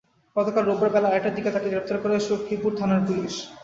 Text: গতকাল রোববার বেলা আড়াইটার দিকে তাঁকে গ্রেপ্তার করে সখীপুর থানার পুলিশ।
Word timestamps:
গতকাল 0.35 0.63
রোববার 0.65 0.89
বেলা 0.93 1.07
আড়াইটার 1.09 1.35
দিকে 1.37 1.49
তাঁকে 1.51 1.69
গ্রেপ্তার 1.71 1.97
করে 2.03 2.15
সখীপুর 2.27 2.71
থানার 2.79 3.01
পুলিশ। 3.07 3.33